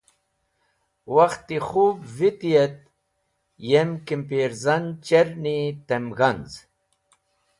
[1.13, 2.77] Wakht-e khob viti et
[3.69, 6.53] yem kimpirzan cherni tem g̃hanz̃.